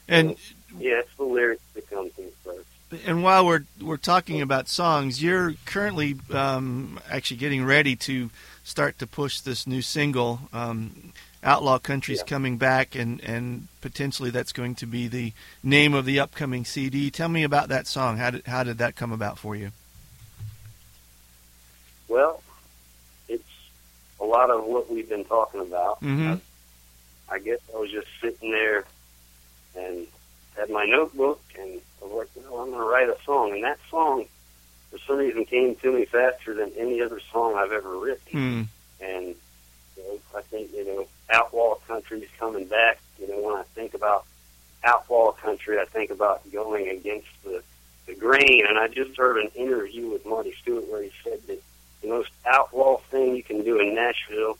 And 0.09 0.37
Yeah, 0.79 1.01
it's 1.01 1.15
the 1.17 1.25
lyrics 1.25 1.63
that 1.75 1.89
come 1.91 2.11
to 2.11 2.21
me 2.23 2.29
first. 2.45 2.67
And 3.07 3.23
while 3.25 3.45
we're 3.45 3.65
we're 3.81 3.97
talking 3.97 4.41
about 4.41 4.69
songs, 4.69 5.21
you're 5.23 5.55
currently 5.65 6.17
um, 6.33 7.01
actually 7.11 7.39
getting 7.39 7.65
ready 7.65 7.97
to 7.97 8.31
start 8.63 8.99
to 9.01 9.07
push 9.07 9.41
this 9.41 9.67
new 9.67 9.83
single. 9.83 10.41
Um, 10.53 11.13
Outlaw 11.43 11.79
Country's 11.79 12.19
Yeah. 12.19 12.25
coming 12.27 12.57
back, 12.59 12.95
and 12.95 13.21
and 13.23 13.69
potentially 13.81 14.31
that's 14.31 14.53
going 14.53 14.75
to 14.77 14.87
be 14.87 15.07
the 15.09 15.33
name 15.63 15.95
of 15.95 16.05
the 16.05 16.19
upcoming 16.21 16.65
CD. 16.65 17.11
Tell 17.11 17.29
me 17.29 17.43
about 17.45 17.69
that 17.69 17.87
song. 17.87 18.17
How 18.19 18.31
did 18.31 18.47
how 18.47 18.63
did 18.65 18.79
that 18.79 18.95
come 18.97 19.13
about 19.13 19.39
for 19.39 19.55
you? 19.57 19.71
Well, 22.09 22.43
it's 23.29 23.43
a 24.21 24.25
lot 24.37 24.51
of 24.51 24.65
what 24.65 24.91
we've 24.91 25.09
been 25.09 25.25
talking 25.25 25.61
about. 25.61 26.01
Mhm. 26.03 26.41
I, 27.29 27.35
I 27.35 27.39
guess 27.39 27.59
I 27.75 27.79
was 27.79 27.91
just 27.91 28.07
sitting 28.21 28.51
there 28.51 28.85
and 29.75 30.07
had 30.57 30.71
my 30.71 30.85
notebook, 30.87 31.41
and 31.59 31.81
I 32.01 32.05
was 32.07 32.29
like, 32.37 32.45
well, 32.51 32.63
I'm 32.63 32.71
going 32.71 32.81
to 32.81 32.87
write 32.89 33.09
a 33.09 33.17
song. 33.25 33.53
And 33.53 33.65
that 33.65 33.79
song, 33.91 34.27
for 34.91 34.99
some 35.07 35.17
reason, 35.19 35.45
came 35.45 35.75
to 35.77 35.93
me 35.93 36.05
faster 36.05 36.55
than 36.55 36.73
any 36.77 37.01
other 37.03 37.21
song 37.33 37.55
I've 37.57 37.73
ever 37.73 37.99
written. 37.99 38.33
Hmm. 38.33 38.63
and 39.05 39.35
you 39.97 40.03
know, 40.03 40.19
I 40.37 40.43
think 40.43 40.73
you 40.73 40.85
know 40.85 41.07
outlaw 41.31 41.77
country 41.89 42.21
is 42.21 42.29
coming 42.39 42.67
back. 42.67 42.99
You 43.19 43.29
know, 43.29 43.41
when 43.41 43.55
I 43.57 43.63
think 43.75 43.95
about 43.95 44.27
outlaw 44.85 45.33
country, 45.33 45.79
I 45.79 45.87
think 45.87 46.11
about 46.11 46.41
going 46.53 46.89
against 46.89 47.29
the 47.45 47.63
the 48.07 48.15
grain. 48.15 48.65
And 48.69 48.79
I 48.79 48.89
just 48.89 49.17
heard 49.17 49.39
an 49.39 49.49
interview 49.55 50.09
with 50.11 50.25
Marty 50.27 50.53
Stuart 50.63 50.87
where 50.91 51.03
he 51.03 51.11
said 51.25 51.41
that 51.49 51.61
the 52.07 52.15
most 52.15 52.31
outlaw 52.47 52.99
thing 53.11 53.35
you 53.37 53.43
can 53.43 53.65
do 53.65 53.79
in 53.81 53.95
Nashville 53.95 54.57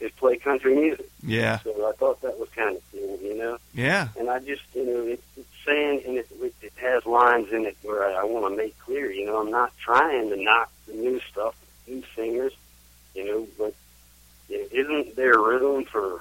is 0.00 0.10
play 0.12 0.36
country 0.36 0.74
music. 0.74 1.08
Yeah, 1.22 1.58
So 1.58 1.88
I 1.88 1.92
thought 1.92 2.20
that 2.22 2.38
was 2.38 2.48
kind 2.50 2.76
of 2.76 2.82
cool, 2.92 3.18
you 3.22 3.36
know. 3.36 3.58
yeah, 3.74 4.08
And 4.18 4.30
I 4.30 4.38
just, 4.38 4.62
you 4.74 4.86
know, 4.86 5.06
it, 5.06 5.22
it's 5.36 5.48
saying, 5.66 6.02
and 6.06 6.16
it, 6.16 6.26
it, 6.40 6.54
it 6.62 6.72
has 6.76 7.04
lines 7.06 7.52
in 7.52 7.66
it 7.66 7.76
where 7.82 8.04
I, 8.04 8.20
I 8.20 8.24
want 8.24 8.50
to 8.52 8.56
make 8.56 8.78
clear, 8.80 9.10
you 9.10 9.26
know, 9.26 9.38
I'm 9.40 9.50
not 9.50 9.72
trying 9.78 10.30
to 10.30 10.42
knock 10.42 10.70
the 10.86 10.94
new 10.94 11.20
stuff, 11.30 11.54
new 11.86 12.02
singers, 12.16 12.52
you 13.14 13.26
know, 13.26 13.46
but 13.58 13.74
you 14.48 14.58
know, 14.62 14.68
isn't 14.72 15.16
there 15.16 15.38
room 15.38 15.84
for 15.84 16.20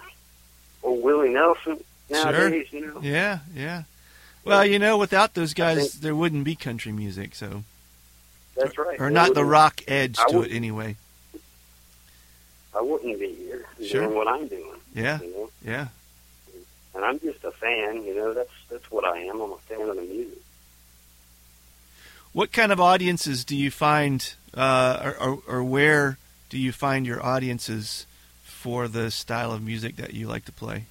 old 0.83 1.01
Willie 1.03 1.29
Nelson 1.33 1.81
nowadays, 2.09 2.67
you 2.71 2.85
know? 2.85 2.99
yeah, 3.01 3.39
yeah. 3.55 3.83
Well, 4.43 4.65
you 4.65 4.79
know, 4.79 4.97
without 4.97 5.33
those 5.35 5.53
guys, 5.53 5.91
think- 5.91 6.01
there 6.03 6.15
wouldn't 6.15 6.43
be 6.43 6.55
country 6.55 6.91
music. 6.91 7.35
So. 7.35 7.63
Or 8.99 9.09
not 9.09 9.33
the 9.33 9.45
rock 9.45 9.81
edge 9.87 10.17
to 10.29 10.41
it 10.43 10.51
anyway. 10.51 10.95
I 12.75 12.81
wouldn't 12.81 13.19
be 13.19 13.33
here 13.33 13.65
Sure. 13.83 14.03
doing 14.03 14.15
what 14.15 14.27
I'm 14.27 14.47
doing, 14.47 14.79
Yeah, 14.93 15.19
you 15.21 15.31
know. 15.31 15.49
yeah. 15.63 15.87
And 16.93 17.03
I'm 17.05 17.19
just 17.19 17.43
a 17.43 17.51
fan, 17.51 18.03
you 18.03 18.15
know. 18.15 18.33
That's 18.33 18.51
that's 18.69 18.91
what 18.91 19.05
I 19.05 19.19
am. 19.19 19.39
I'm 19.41 19.51
a 19.53 19.57
fan 19.57 19.81
of 19.89 19.95
the 19.95 20.01
music. 20.01 20.37
What 22.33 22.51
kind 22.51 22.71
of 22.71 22.79
audiences 22.79 23.43
do 23.43 23.55
you 23.55 23.71
find, 23.71 24.33
uh, 24.53 24.99
or, 25.03 25.15
or, 25.29 25.41
or 25.47 25.63
where 25.63 26.17
do 26.49 26.57
you 26.59 26.71
find 26.71 27.05
your 27.07 27.23
audiences 27.25 28.05
for 28.43 28.87
the 28.87 29.09
style 29.11 29.51
of 29.51 29.63
music 29.63 29.95
that 29.95 30.13
you 30.13 30.27
like 30.27 30.45
to 30.45 30.51
play? 30.51 30.85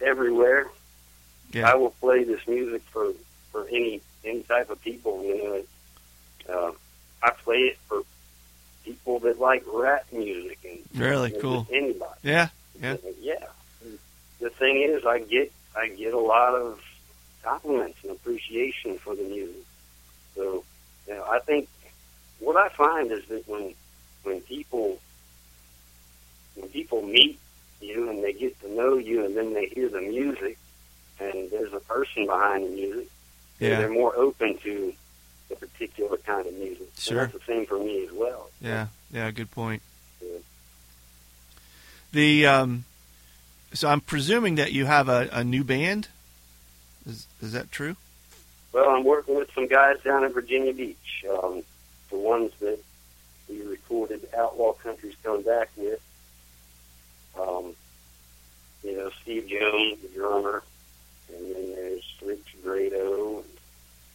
Everywhere, 0.00 0.68
Yeah. 1.52 1.70
I 1.70 1.74
will 1.74 1.90
play 2.00 2.24
this 2.24 2.46
music 2.46 2.82
for 2.92 3.12
for 3.52 3.66
any 3.68 4.00
any 4.26 4.42
type 4.42 4.70
of 4.70 4.80
people. 4.82 5.22
You 5.24 5.44
know, 5.44 5.52
it, 5.54 5.68
uh, 6.48 6.72
I 7.22 7.30
play 7.30 7.58
it 7.58 7.78
for 7.88 8.02
people 8.84 9.18
that 9.20 9.40
like 9.40 9.64
rap 9.72 10.06
music 10.12 10.58
and 10.64 10.78
Really 10.94 11.32
and 11.32 11.42
cool. 11.42 11.66
anybody. 11.72 12.10
Yeah, 12.22 12.48
yeah. 12.80 12.96
yeah. 13.20 13.46
The 14.40 14.50
thing 14.50 14.82
is, 14.82 15.04
I 15.04 15.20
get 15.20 15.52
I 15.76 15.88
get 15.88 16.14
a 16.14 16.18
lot 16.18 16.54
of 16.54 16.80
compliments 17.42 17.98
and 18.02 18.12
appreciation 18.12 18.98
for 18.98 19.14
the 19.14 19.22
music. 19.22 19.64
So, 20.34 20.64
you 21.06 21.14
know, 21.14 21.24
I 21.24 21.38
think 21.40 21.68
what 22.40 22.56
I 22.56 22.68
find 22.68 23.10
is 23.12 23.24
that 23.26 23.48
when 23.48 23.74
when 24.24 24.40
people 24.42 24.98
when 26.54 26.68
people 26.68 27.02
meet 27.02 27.38
you 27.80 28.08
and 28.10 28.22
they 28.22 28.32
get 28.32 28.58
to 28.60 28.72
know 28.72 28.96
you 28.96 29.24
and 29.24 29.36
then 29.36 29.52
they 29.54 29.66
hear 29.66 29.88
the 29.88 30.00
music 30.00 30.58
and 31.20 31.50
there's 31.50 31.72
a 31.72 31.80
person 31.80 32.26
behind 32.26 32.64
the 32.64 32.70
music, 32.70 33.08
Yeah. 33.60 33.78
they're 33.80 33.90
more 33.90 34.14
open 34.16 34.58
to 34.58 34.92
the 35.48 35.56
particular 35.56 36.16
kind 36.18 36.46
of 36.46 36.54
music. 36.54 36.80
And 36.80 36.98
Sure. 36.98 37.16
that's 37.26 37.32
the 37.32 37.40
same 37.46 37.66
for 37.66 37.78
me 37.78 38.04
as 38.04 38.12
well. 38.12 38.50
Yeah, 38.60 38.88
yeah, 39.12 39.30
good 39.30 39.50
point. 39.50 39.82
Yeah. 40.20 40.38
The 42.12 42.46
um, 42.46 42.84
so 43.72 43.88
I'm 43.88 44.00
presuming 44.00 44.56
that 44.56 44.72
you 44.72 44.86
have 44.86 45.08
a, 45.08 45.28
a 45.32 45.44
new 45.44 45.64
band. 45.64 46.08
Is 47.06 47.26
is 47.42 47.52
that 47.52 47.70
true? 47.70 47.96
Well, 48.72 48.90
I'm 48.90 49.04
working 49.04 49.36
with 49.36 49.50
some 49.54 49.68
guys 49.68 49.96
down 50.02 50.24
in 50.24 50.32
Virginia 50.32 50.72
Beach. 50.74 51.24
Um, 51.30 51.62
the 52.10 52.16
ones 52.18 52.52
that 52.60 52.78
we 53.48 53.62
recorded 53.62 54.28
Outlaw 54.36 54.72
Country's 54.74 55.14
Come 55.22 55.42
Back 55.42 55.70
with. 55.76 56.00
Um, 57.40 57.74
you 58.82 58.96
know, 58.96 59.10
Steve 59.22 59.46
Jones, 59.48 60.00
the 60.02 60.08
drummer, 60.14 60.62
and 61.34 61.54
then 61.54 61.70
there's 61.74 62.04
Rich 62.24 62.56
Grado, 62.62 63.44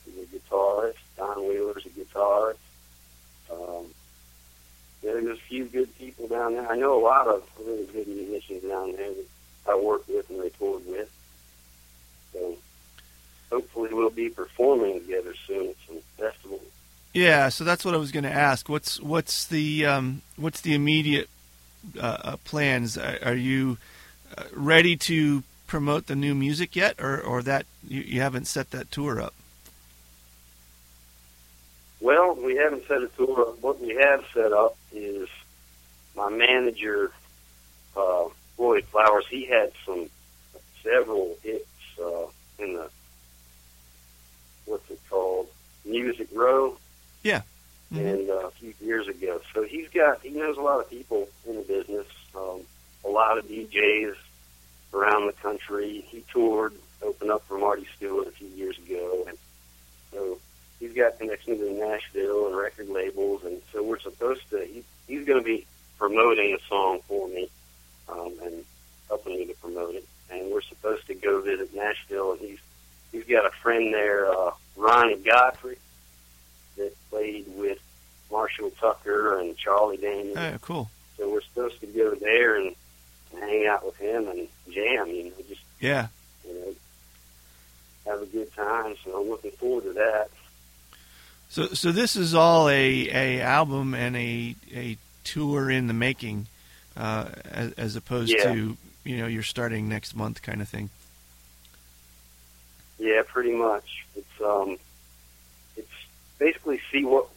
the 0.05 0.25
guitarist. 0.25 0.95
Don 1.17 1.47
Wheeler's 1.47 1.85
a 1.85 1.89
guitarist. 1.89 2.57
Um, 3.51 3.85
there's 5.01 5.25
a 5.25 5.35
few 5.35 5.65
good 5.65 5.95
people 5.97 6.27
down 6.27 6.53
there. 6.53 6.69
I 6.69 6.75
know 6.75 6.99
a 6.99 7.03
lot 7.03 7.27
of 7.27 7.43
really 7.59 7.85
good 7.87 8.07
musicians 8.07 8.63
down 8.63 8.95
there 8.95 9.09
that 9.09 9.27
I 9.69 9.75
work 9.75 10.07
with 10.07 10.29
and 10.29 10.39
record 10.39 10.85
with. 10.87 11.11
So 12.33 12.55
hopefully 13.51 13.93
we'll 13.93 14.09
be 14.09 14.29
performing 14.29 15.01
together 15.01 15.33
soon 15.47 15.69
at 15.69 15.75
some 15.87 15.99
festivals. 16.17 16.61
Yeah, 17.13 17.49
so 17.49 17.63
that's 17.63 17.83
what 17.83 17.93
I 17.93 17.97
was 17.97 18.11
going 18.11 18.23
to 18.23 18.31
ask. 18.31 18.69
What's 18.69 18.99
what's 19.01 19.45
the 19.47 19.85
um, 19.85 20.21
what's 20.37 20.61
the 20.61 20.73
immediate 20.73 21.29
uh, 21.99 22.17
uh, 22.23 22.37
plans? 22.45 22.97
Are, 22.97 23.17
are 23.23 23.35
you 23.35 23.77
uh, 24.37 24.43
ready 24.53 24.95
to 24.95 25.43
promote 25.71 26.07
the 26.07 26.15
new 26.17 26.35
music 26.35 26.75
yet, 26.75 26.99
or 26.99 27.17
or 27.21 27.41
that 27.41 27.65
you, 27.87 28.01
you 28.01 28.19
haven't 28.19 28.45
set 28.45 28.71
that 28.71 28.91
tour 28.91 29.21
up? 29.21 29.33
Well, 32.01 32.35
we 32.35 32.57
haven't 32.57 32.85
set 32.89 33.01
a 33.01 33.07
tour 33.07 33.39
up. 33.47 33.61
What 33.61 33.79
we 33.79 33.95
have 33.95 34.25
set 34.33 34.51
up 34.51 34.75
is 34.91 35.29
my 36.13 36.29
manager, 36.29 37.13
uh, 37.95 38.25
Floyd 38.57 38.83
Flowers. 38.91 39.23
He 39.29 39.45
had 39.45 39.71
some 39.85 40.09
several 40.83 41.37
hits 41.41 41.65
uh, 42.03 42.25
in 42.59 42.73
the 42.73 42.89
what's 44.65 44.89
it 44.91 44.99
called, 45.09 45.47
Music 45.85 46.27
Row. 46.33 46.77
Yeah. 47.23 47.43
Mhm. 47.93 48.13
and 48.13 48.29
uh, 48.29 48.47
a 48.47 48.51
few 48.51 48.73
years 48.81 49.07
ago. 49.07 49.39
So 49.53 49.63
he's 49.63 49.87
got 49.87 50.21
he 50.21 50.31
knows 50.31 50.57
a 50.57 50.61
lot 50.61 50.81
of 50.81 50.89
people 50.89 51.29
in 51.47 51.55
the 51.55 51.61
business, 51.61 52.07
um, 52.35 52.59
a 53.05 53.09
lot 53.09 53.37
of 53.37 53.45
DJs 53.47 54.15
around 54.93 55.27
the 55.27 55.33
country. 55.33 56.05
He 56.07 56.23
toured 56.31 56.73
opened 57.01 57.31
up 57.31 57.43
for 57.47 57.57
Marty 57.57 57.87
Stuart 57.97 58.27
a 58.27 58.31
few 58.31 58.47
years 58.47 58.77
ago, 58.77 59.25
and 59.27 59.37
so 60.11 60.37
he's 60.79 60.93
got 60.93 61.17
connections 61.17 61.61
in 61.61 61.79
Nashville 61.79 62.47
and 62.47 62.55
record 62.55 62.89
labels, 62.89 63.43
and 63.43 63.61
so 63.71 63.83
we're 63.83 63.99
supposed 63.99 64.49
to. 64.51 64.65
He, 64.65 64.83
he's 65.07 65.25
going 65.25 65.39
to 65.39 65.45
be 65.45 65.65
promoting 65.97 66.55
a 66.55 66.67
song 66.67 66.99
for 67.07 67.27
me 67.27 67.49
um, 68.09 68.33
and 68.43 68.63
helping 69.07 69.37
me 69.37 69.45
to 69.45 69.53
promote 69.55 69.95
it. 69.95 70.05
And 70.29 70.51
we're 70.51 70.61
supposed 70.61 71.07
to 71.07 71.13
go 71.13 71.41
visit 71.41 71.73
Nashville, 71.75 72.33
and 72.33 72.41
he's 72.41 72.59
he's 73.11 73.25
got 73.25 73.45
a 73.45 73.51
friend 73.61 73.93
there, 73.93 74.31
uh, 74.31 74.51
Ronnie 74.77 75.17
Godfrey, 75.17 75.77
that 76.77 76.93
played 77.09 77.45
with 77.55 77.79
Marshall 78.31 78.71
Tucker 78.79 79.39
and 79.39 79.57
Charlie 79.57 79.97
Daniels. 79.97 80.37
Oh, 80.37 80.57
cool. 80.61 80.89
So 81.17 81.29
we're 81.29 81.41
supposed 81.41 81.79
to 81.81 81.87
go 81.87 82.15
there 82.15 82.55
and, 82.55 82.75
and 83.33 83.41
hang 83.41 83.67
out 83.67 83.85
with 83.85 83.97
him 83.97 84.27
and 84.29 84.47
jam, 84.71 85.07
you 85.07 85.25
know, 85.25 85.31
just 85.47 85.61
Yeah. 85.79 86.07
you 86.47 86.53
know, 86.53 88.11
have 88.11 88.21
a 88.21 88.25
good 88.25 88.53
time. 88.55 88.95
So 89.03 89.19
I'm 89.21 89.29
looking 89.29 89.51
forward 89.51 89.83
to 89.83 89.93
that. 89.93 90.29
So, 91.49 91.67
so 91.67 91.91
this 91.91 92.15
is 92.15 92.33
all 92.33 92.69
a, 92.69 93.09
a 93.09 93.41
album 93.41 93.93
and 93.93 94.15
a 94.15 94.55
a 94.73 94.97
tour 95.25 95.69
in 95.69 95.87
the 95.87 95.93
making, 95.93 96.47
uh, 96.97 97.29
as, 97.49 97.73
as 97.73 97.95
opposed 97.95 98.31
Yeah. 98.37 98.51
to 98.53 98.77
you 99.03 99.17
know 99.17 99.27
you're 99.27 99.43
starting 99.43 99.89
next 99.89 100.15
month 100.15 100.41
kind 100.41 100.61
of 100.61 100.69
thing. 100.69 100.89
Yeah, 102.99 103.23
pretty 103.27 103.51
much. 103.53 104.05
It's 104.15 104.41
um, 104.41 104.77
it's 105.75 105.89
basically 106.39 106.79
see 106.91 107.03
what 107.03 107.27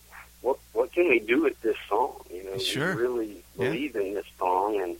what 0.42 0.58
what 0.72 0.92
can 0.92 1.08
we 1.08 1.18
do 1.20 1.42
with 1.42 1.60
this 1.62 1.76
song? 1.88 2.24
You 2.32 2.44
know, 2.44 2.58
Sure. 2.58 2.94
we 2.94 3.02
really 3.02 3.28
Yeah. 3.58 3.68
believe 3.70 3.96
in 3.96 4.14
this 4.14 4.26
song, 4.38 4.80
and 4.80 4.96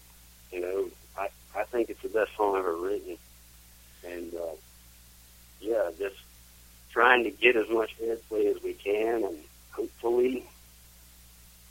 you 0.53 0.61
know, 0.61 0.91
I 1.57 1.65
think 1.65 1.91
it's 1.91 2.03
the 2.03 2.09
best 2.09 2.31
song 2.37 2.57
ever 2.57 2.75
written, 2.75 3.17
and 4.07 4.35
uh, 4.35 4.55
yeah, 5.61 5.91
just 5.99 6.17
trying 6.91 7.25
to 7.25 7.31
get 7.31 7.57
as 7.57 7.69
much 7.69 7.95
airplay 8.03 8.55
as 8.55 8.63
we 8.63 8.73
can, 8.75 9.25
and 9.25 9.39
hopefully, 9.73 10.45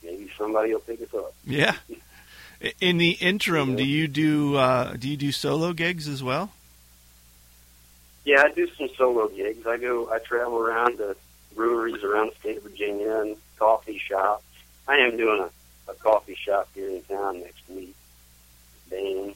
maybe 0.04 0.30
somebody 0.38 0.74
will 0.74 0.82
pick 0.82 1.02
us 1.02 1.14
up. 1.14 1.34
Yeah. 1.46 1.76
In 2.80 2.98
the 2.98 3.12
interim, 3.12 3.72
Yeah. 3.72 3.76
do 3.78 3.84
you 3.86 4.08
do 4.08 4.56
uh, 4.56 4.94
do 4.94 5.10
you 5.10 5.18
do 5.18 5.32
solo 5.34 5.74
gigs 5.74 6.08
as 6.08 6.24
well? 6.24 6.52
Yeah, 8.26 8.44
I 8.44 8.52
do 8.54 8.68
some 8.78 8.88
solo 8.98 9.28
gigs. 9.28 9.68
I 9.68 9.76
go, 9.78 10.10
I 10.10 10.20
travel 10.20 10.58
around 10.60 10.98
to 11.00 11.16
breweries 11.56 12.04
around 12.06 12.32
the 12.32 12.36
state 12.36 12.58
of 12.58 12.64
Virginia 12.64 13.18
and 13.20 13.36
coffee 13.60 13.98
shops. 13.98 14.46
I 14.88 14.96
am 15.00 15.18
doing 15.18 15.42
a, 15.42 15.92
a 15.92 15.96
coffee 15.96 16.36
shop 16.36 16.70
here 16.74 16.88
in 16.88 17.02
town 17.04 17.42
next 17.42 17.62
week, 17.70 17.94
Baines. 18.90 19.36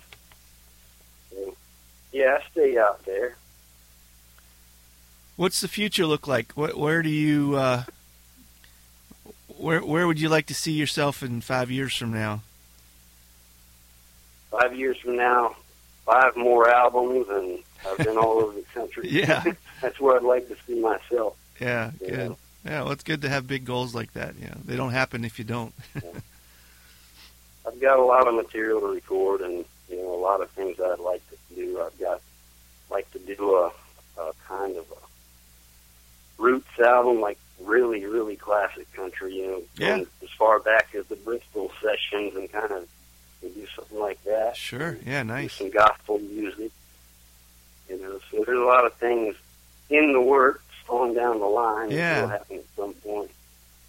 Yeah, 2.18 2.40
I 2.42 2.50
stay 2.52 2.78
out 2.80 3.06
there. 3.06 3.36
What's 5.36 5.62
the 5.62 5.68
future 5.68 6.08
look 6.08 6.28
like? 6.28 6.54
Where, 6.54 6.76
where 6.76 7.04
do 7.04 7.10
you 7.10 7.56
uh, 7.56 7.84
where 9.58 9.82
where 9.86 10.08
would 10.08 10.20
you 10.20 10.28
like 10.30 10.48
to 10.48 10.56
see 10.56 10.72
yourself 10.72 11.22
in 11.22 11.42
five 11.42 11.70
years 11.70 11.96
from 11.96 12.12
now? 12.12 12.42
Five 14.50 14.76
years 14.76 14.98
from 14.98 15.16
now, 15.18 15.56
five 16.06 16.36
more 16.36 16.68
albums, 16.70 17.28
and 17.30 17.60
I've 17.88 17.98
been 18.04 18.18
all 18.18 18.40
over 18.40 18.54
the 18.54 18.64
country. 18.74 19.10
Yeah. 19.12 19.44
That's 19.82 20.00
where 20.00 20.16
I'd 20.18 20.24
like 20.24 20.48
to 20.48 20.56
see 20.66 20.80
myself. 20.82 21.38
Yeah, 21.62 21.92
Yeah. 22.02 22.10
good. 22.10 22.36
Yeah, 22.66 22.82
well, 22.84 22.92
it's 22.94 23.04
good 23.04 23.22
to 23.22 23.30
have 23.30 23.46
big 23.48 23.64
goals 23.64 23.94
like 23.94 24.14
that. 24.14 24.34
Yeah, 24.42 24.56
they 24.66 24.76
don't 24.76 24.92
happen 24.92 25.24
if 25.24 25.38
you 25.38 25.46
don't. 25.46 25.74
I've 27.66 27.80
got 27.80 28.00
a 28.00 28.04
lot 28.04 28.28
of 28.28 28.34
material 28.34 28.80
to 28.82 28.88
record, 28.88 29.42
and 29.42 29.64
you 29.88 29.98
know, 29.98 30.16
a 30.16 30.20
lot 30.22 30.42
of 30.42 30.50
things 30.52 30.78
that 30.78 30.86
I'd 30.90 31.00
like 31.00 31.22
to. 31.74 31.80
Uh, 31.82 31.86
I've 31.86 32.00
got 32.00 32.22
like 32.90 33.12
to 33.12 33.20
do 33.20 33.56
a, 33.56 33.72
a 34.22 34.32
kind 34.48 34.76
of 34.78 34.86
a 34.92 36.42
roots 36.42 36.80
album, 36.80 37.20
like 37.22 37.38
really, 37.64 38.06
really 38.06 38.36
classic 38.36 38.92
country. 38.94 39.36
You 39.36 39.48
know, 39.48 39.62
Yeah. 39.78 40.04
as 40.24 40.30
far 40.38 40.60
back 40.60 40.94
as 40.96 41.06
the 41.08 41.16
Bristol 41.16 41.72
sessions, 41.82 42.36
and 42.36 42.52
kind 42.52 42.72
of 42.72 42.88
do 43.42 43.68
something 43.76 44.00
like 44.00 44.24
that. 44.24 44.56
Sure. 44.58 44.98
Yeah, 45.06 45.24
Do 45.24 45.28
nice. 45.30 45.54
some 45.54 45.70
gospel 45.72 46.20
music. 46.20 46.72
You 47.90 48.02
know, 48.02 48.20
so 48.32 48.44
there's 48.46 48.60
a 48.60 48.64
lot 48.66 48.86
of 48.86 48.94
things 48.96 49.36
in 49.90 50.12
the 50.14 50.22
works 50.22 50.64
on 50.90 51.14
down 51.14 51.40
the 51.40 51.46
line. 51.46 51.92
Yeah. 51.92 52.22
will 52.22 52.28
happen 52.30 52.58
at 52.58 52.64
some 52.76 52.94
point. 52.94 53.32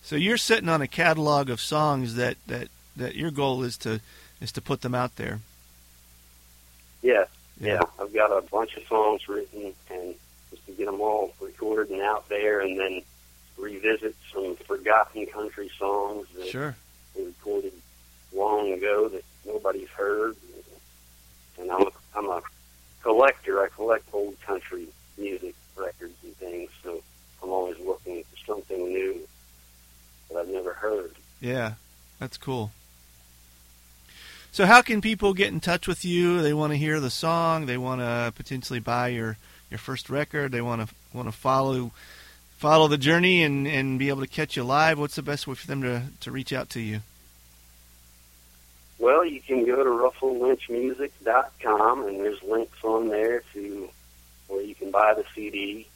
So 0.02 0.16
you're 0.16 0.36
sitting 0.38 0.68
on 0.68 0.80
a 0.80 0.86
catalog 0.88 1.50
of 1.50 1.60
songs 1.60 2.14
that 2.14 2.36
that 2.46 2.68
that 2.96 3.14
your 3.16 3.30
goal 3.30 3.62
is 3.62 3.76
to 3.78 4.00
is 4.40 4.52
to 4.52 4.60
put 4.60 4.80
them 4.82 4.94
out 4.94 5.16
there. 5.16 5.40
Yeah, 7.02 7.24
yeah. 7.60 7.82
I've 8.00 8.12
got 8.12 8.30
a 8.36 8.42
bunch 8.42 8.76
of 8.76 8.84
songs 8.86 9.28
written, 9.28 9.72
and 9.90 10.14
just 10.50 10.64
to 10.66 10.72
get 10.72 10.86
them 10.86 11.00
all 11.00 11.32
recorded 11.40 11.90
and 11.92 12.02
out 12.02 12.28
there, 12.28 12.60
and 12.60 12.78
then 12.78 13.02
revisit 13.56 14.14
some 14.32 14.56
forgotten 14.56 15.26
country 15.26 15.70
songs 15.78 16.26
that 16.36 16.46
Sure. 16.48 16.76
were 17.16 17.24
recorded 17.24 17.72
long 18.32 18.72
ago 18.72 19.08
that 19.08 19.24
nobody's 19.46 19.88
heard. 19.88 20.36
And 21.58 21.70
I'm 21.72 21.82
a, 21.82 21.90
I'm 22.14 22.26
a 22.26 22.40
collector. 23.02 23.62
I 23.62 23.68
collect 23.68 24.04
old 24.12 24.40
country 24.42 24.86
music 25.16 25.54
records 25.76 26.14
and 26.22 26.36
things, 26.36 26.70
so 26.84 27.02
I'm 27.42 27.50
always 27.50 27.78
looking 27.80 28.22
for 28.24 28.36
something 28.54 28.88
new 28.88 29.26
that 30.30 30.38
I've 30.38 30.48
never 30.48 30.72
heard. 30.72 31.14
Yeah, 31.40 31.74
that's 32.20 32.36
cool. 32.36 32.70
So 34.58 34.66
how 34.66 34.82
can 34.82 35.00
people 35.00 35.34
get 35.34 35.52
in 35.52 35.60
touch 35.60 35.86
with 35.86 36.04
you? 36.04 36.42
They 36.42 36.52
want 36.52 36.72
to 36.72 36.76
hear 36.76 36.98
the 36.98 37.10
song. 37.10 37.66
They 37.66 37.78
want 37.78 38.00
to 38.00 38.32
potentially 38.34 38.80
buy 38.80 39.06
your 39.06 39.36
your 39.70 39.78
first 39.78 40.10
record. 40.10 40.50
They 40.50 40.60
want 40.60 40.82
to 40.82 40.88
want 41.12 41.28
to 41.28 41.32
follow 41.32 41.92
follow 42.56 42.88
the 42.88 42.98
journey 42.98 43.44
and 43.44 43.68
and 43.68 44.00
be 44.00 44.08
able 44.08 44.22
to 44.22 44.26
catch 44.26 44.56
you 44.56 44.64
live. 44.64 44.98
What's 44.98 45.14
the 45.14 45.22
best 45.22 45.46
way 45.46 45.54
for 45.54 45.68
them 45.68 45.82
to 45.82 46.02
to 46.22 46.32
reach 46.32 46.52
out 46.52 46.70
to 46.70 46.80
you? 46.80 47.02
Well, 48.98 49.24
you 49.24 49.40
can 49.40 49.64
go 49.64 49.76
to 49.76 49.90
russellynchmusic.com, 49.90 52.08
and 52.08 52.18
there's 52.18 52.42
links 52.42 52.82
on 52.82 53.10
there 53.10 53.44
to 53.52 53.88
where 54.48 54.62
you 54.62 54.74
can 54.74 54.90
buy 54.90 55.14
the 55.14 55.24
CD 55.36 55.86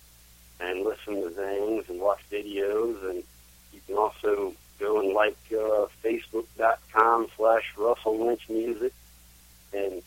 and 0.60 0.84
listen 0.84 1.20
to 1.20 1.30
things 1.30 1.86
and 1.88 2.00
watch 2.00 2.20
videos, 2.30 3.10
and 3.10 3.24
you 3.72 3.80
can 3.88 3.96
also 3.96 4.54
go 4.82 5.00
and 5.00 5.12
like 5.12 5.36
uh, 5.52 5.86
facebook.com 6.04 7.28
slash 7.36 7.72
Russell 7.76 8.26
Lynch 8.26 8.48
Music, 8.48 8.92
and 9.72 10.02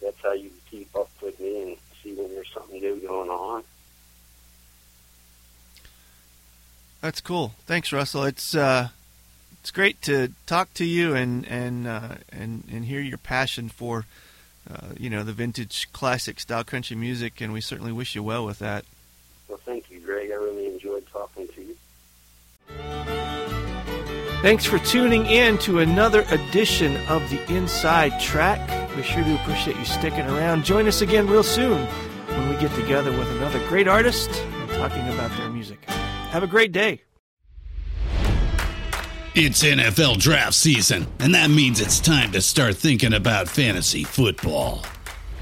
that's 0.00 0.20
how 0.22 0.32
you 0.32 0.50
keep 0.70 0.94
up 0.94 1.10
with 1.22 1.38
me 1.40 1.62
and 1.62 1.76
see 2.02 2.14
when 2.14 2.28
there's 2.30 2.50
something 2.52 2.80
new 2.80 2.96
going 2.96 3.30
on. 3.30 3.64
That's 7.00 7.20
cool. 7.20 7.52
Thanks, 7.66 7.92
Russell. 7.92 8.24
It's 8.24 8.54
uh, 8.54 8.88
it's 9.60 9.70
great 9.70 10.00
to 10.02 10.32
talk 10.46 10.72
to 10.74 10.84
you 10.84 11.14
and 11.14 11.46
and 11.46 11.86
uh, 11.86 12.14
and 12.30 12.64
and 12.72 12.84
hear 12.84 13.00
your 13.00 13.18
passion 13.18 13.68
for 13.68 14.06
uh, 14.70 14.88
you 14.96 15.10
know 15.10 15.22
the 15.22 15.32
vintage 15.32 15.92
classic 15.92 16.40
style 16.40 16.64
country 16.64 16.96
music, 16.96 17.40
and 17.40 17.52
we 17.52 17.60
certainly 17.60 17.92
wish 17.92 18.14
you 18.14 18.22
well 18.22 18.46
with 18.46 18.60
that. 18.60 18.84
Well, 19.48 19.60
thank 19.64 19.90
you, 19.90 20.00
Greg. 20.00 20.30
I 20.30 20.36
really 20.36 20.66
enjoyed 20.66 21.06
talking 21.12 21.46
to 21.48 21.60
you. 21.60 21.76
Thanks 24.44 24.66
for 24.66 24.78
tuning 24.80 25.24
in 25.24 25.56
to 25.60 25.78
another 25.78 26.26
edition 26.28 26.98
of 27.06 27.22
the 27.30 27.42
Inside 27.50 28.20
Track. 28.20 28.60
We 28.94 29.02
sure 29.02 29.24
do 29.24 29.36
appreciate 29.36 29.74
you 29.78 29.86
sticking 29.86 30.26
around. 30.26 30.66
Join 30.66 30.86
us 30.86 31.00
again 31.00 31.26
real 31.26 31.42
soon 31.42 31.86
when 32.26 32.50
we 32.50 32.56
get 32.56 32.70
together 32.74 33.10
with 33.10 33.26
another 33.38 33.58
great 33.70 33.88
artist 33.88 34.28
and 34.30 34.68
talking 34.72 35.00
about 35.14 35.34
their 35.38 35.48
music. 35.48 35.82
Have 35.88 36.42
a 36.42 36.46
great 36.46 36.72
day. 36.72 37.00
It's 39.34 39.62
NFL 39.62 40.18
draft 40.18 40.52
season, 40.52 41.06
and 41.20 41.34
that 41.34 41.48
means 41.48 41.80
it's 41.80 41.98
time 41.98 42.30
to 42.32 42.42
start 42.42 42.76
thinking 42.76 43.14
about 43.14 43.48
fantasy 43.48 44.04
football. 44.04 44.84